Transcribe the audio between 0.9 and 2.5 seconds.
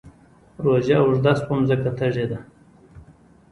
اوږده شوه مځکه تږې ده